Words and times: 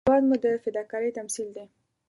هېواد 0.05 0.23
مو 0.29 0.35
د 0.43 0.45
فداکارۍ 0.63 1.11
تمثیل 1.19 1.47
دی 1.55 1.65